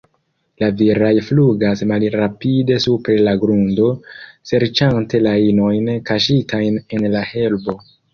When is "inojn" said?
5.49-5.93